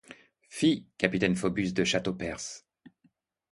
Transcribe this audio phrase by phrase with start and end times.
[0.49, 2.63] Fi, capitaine Phoebus de Châteaupers!